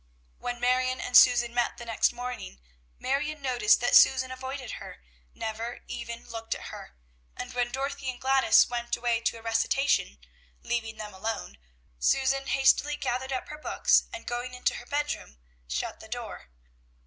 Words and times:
When 0.39 0.59
Marion 0.59 0.99
and 0.99 1.15
Susan 1.15 1.53
met 1.53 1.77
the 1.77 1.85
next 1.85 2.11
morning, 2.11 2.59
Marion 2.97 3.39
noticed 3.39 3.81
that 3.81 3.93
Susan 3.95 4.31
avoided 4.31 4.71
her, 4.81 5.03
never 5.35 5.81
even 5.85 6.27
looked 6.27 6.55
at 6.55 6.69
her; 6.73 6.95
and 7.37 7.53
when 7.53 7.71
Dorothy 7.71 8.09
and 8.09 8.19
Gladys 8.19 8.67
went 8.67 8.97
away 8.97 9.21
to 9.21 9.37
a 9.37 9.43
recitation, 9.43 10.17
leaving 10.63 10.97
them 10.97 11.13
alone, 11.13 11.59
Susan 11.99 12.47
hastily 12.47 12.97
gathered 12.97 13.31
up 13.31 13.49
her 13.49 13.59
books, 13.59 14.05
and 14.11 14.25
going 14.25 14.55
into 14.55 14.73
her 14.77 14.87
bedroom, 14.87 15.37
shut 15.67 15.99
the 15.99 16.07
door. 16.09 16.49